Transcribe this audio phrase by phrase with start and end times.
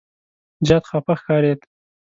[0.67, 1.59] زیات خفه ښکارېد.